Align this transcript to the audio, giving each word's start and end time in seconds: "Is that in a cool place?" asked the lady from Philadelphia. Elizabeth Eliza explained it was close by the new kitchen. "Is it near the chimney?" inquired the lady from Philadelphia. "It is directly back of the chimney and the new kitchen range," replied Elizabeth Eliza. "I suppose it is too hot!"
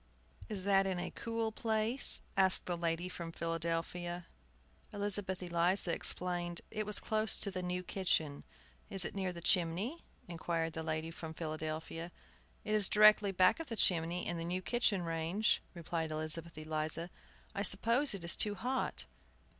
"Is 0.49 0.63
that 0.63 0.87
in 0.87 0.97
a 0.97 1.11
cool 1.11 1.51
place?" 1.51 2.21
asked 2.35 2.65
the 2.65 2.75
lady 2.75 3.07
from 3.07 3.31
Philadelphia. 3.31 4.25
Elizabeth 4.91 5.43
Eliza 5.43 5.93
explained 5.93 6.59
it 6.71 6.87
was 6.87 6.99
close 6.99 7.39
by 7.39 7.51
the 7.51 7.61
new 7.61 7.83
kitchen. 7.83 8.43
"Is 8.89 9.05
it 9.05 9.13
near 9.13 9.31
the 9.31 9.41
chimney?" 9.43 10.03
inquired 10.27 10.73
the 10.73 10.81
lady 10.81 11.11
from 11.11 11.35
Philadelphia. 11.35 12.11
"It 12.63 12.73
is 12.73 12.89
directly 12.89 13.31
back 13.31 13.59
of 13.59 13.67
the 13.67 13.75
chimney 13.75 14.25
and 14.25 14.39
the 14.39 14.43
new 14.43 14.63
kitchen 14.63 15.03
range," 15.03 15.61
replied 15.75 16.09
Elizabeth 16.09 16.57
Eliza. 16.57 17.11
"I 17.53 17.61
suppose 17.61 18.15
it 18.15 18.23
is 18.23 18.35
too 18.35 18.55
hot!" 18.55 19.05